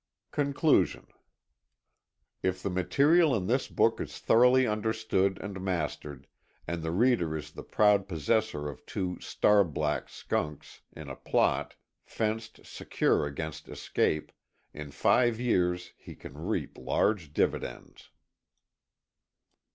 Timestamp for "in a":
10.91-11.15